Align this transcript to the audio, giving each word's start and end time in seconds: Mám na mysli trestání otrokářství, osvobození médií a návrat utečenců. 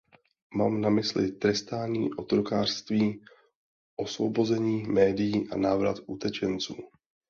Mám 0.55 0.81
na 0.81 0.89
mysli 0.89 1.31
trestání 1.31 2.13
otrokářství, 2.13 3.21
osvobození 3.95 4.83
médií 4.87 5.49
a 5.51 5.57
návrat 5.57 5.97
utečenců. 6.05 6.75